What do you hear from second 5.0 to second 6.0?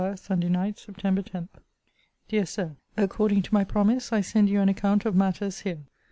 of matters here.